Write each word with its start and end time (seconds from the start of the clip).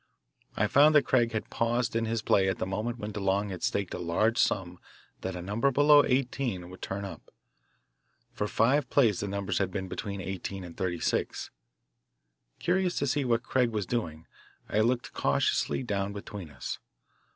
I 0.57 0.65
found 0.65 0.95
that 0.95 1.05
Craig 1.05 1.31
had 1.31 1.51
paused 1.51 1.95
in 1.95 2.05
his 2.05 2.23
play 2.23 2.49
at 2.49 2.59
a 2.59 2.65
moment 2.65 2.97
when 2.97 3.13
DeLong 3.13 3.51
had 3.51 3.61
staked 3.61 3.93
a 3.93 3.99
large 3.99 4.39
sum 4.39 4.79
that 5.21 5.35
a 5.35 5.43
number 5.43 5.69
below 5.69 6.03
"18" 6.03 6.71
would 6.71 6.81
turn 6.81 7.05
up 7.05 7.29
for 8.33 8.47
five 8.47 8.89
plays 8.89 9.19
the 9.19 9.27
numbers 9.27 9.59
had 9.59 9.69
been 9.69 9.87
between 9.87 10.19
"18" 10.19 10.63
and 10.63 10.75
"36." 10.75 11.51
Curious 12.57 12.97
to 12.97 13.05
see 13.05 13.23
what 13.23 13.43
Craig 13.43 13.69
was 13.69 13.85
doing, 13.85 14.25
I 14.67 14.79
looked 14.79 15.13
cautiously 15.13 15.83
down 15.83 16.13
between 16.13 16.49
us. 16.49 16.79